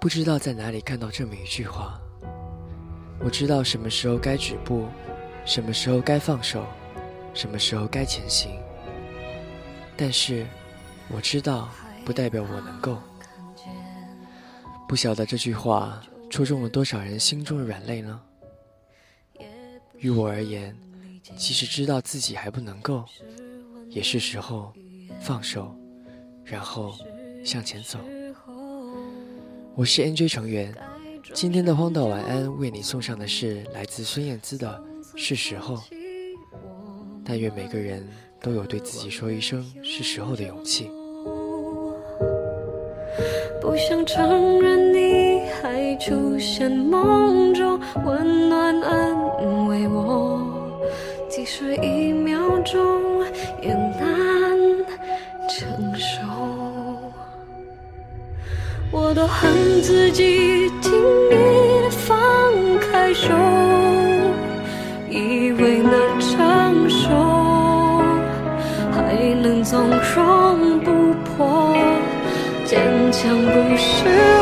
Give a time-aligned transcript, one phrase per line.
[0.00, 2.00] 不知道在哪里看到这么一句话。
[3.20, 4.86] 我知道什么时候该止步，
[5.44, 6.64] 什么时候该放手，
[7.34, 8.52] 什么时候该前行。
[9.96, 10.46] 但是，
[11.08, 11.68] 我知道
[12.04, 12.96] 不代表我能够。
[14.88, 18.20] 不晓得这句话戳中了多少人心中的软肋呢？
[19.96, 20.76] 于我而言，
[21.36, 23.04] 即使知道自己还不能够，
[23.88, 24.72] 也是时候
[25.20, 25.74] 放手，
[26.44, 26.94] 然后
[27.44, 27.98] 向前走。
[29.78, 30.74] 我是 NJ 成员，
[31.32, 34.68] 今天的荒岛晚安为你送上的是来自孙燕姿的
[35.16, 35.76] 《是时候》。
[37.24, 38.04] 但愿每个人
[38.40, 40.90] 都有对自己说一声“是时候”的勇气。
[43.60, 50.42] 不想承认你还出现梦中，温暖安慰我，
[51.30, 51.97] 即使一
[58.90, 60.92] 我都恨自己轻
[61.30, 62.16] 易的放
[62.80, 63.28] 开手，
[65.10, 67.08] 以为能承受，
[68.90, 71.76] 还能从容不迫。
[72.64, 72.80] 坚
[73.12, 74.37] 强不是。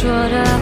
[0.00, 0.59] 说的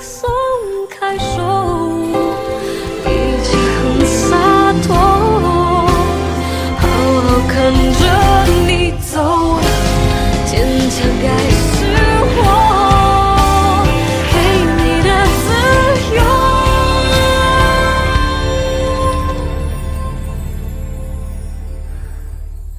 [0.00, 0.28] 松
[0.90, 1.24] 开手，
[3.04, 3.08] 已
[3.42, 4.36] 经很洒
[4.82, 4.94] 脱。
[6.78, 6.82] 好
[7.22, 8.02] 好看着
[8.66, 9.12] 你走，
[10.46, 10.52] 坚
[10.90, 10.96] 强。
[11.22, 11.72] 该是
[12.36, 12.38] 我
[14.30, 14.34] 给
[14.76, 15.08] 你的
[15.40, 15.46] 自
[16.16, 16.18] 由，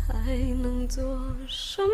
[0.07, 0.13] 还
[0.61, 0.95] 能做
[1.47, 1.85] 什么？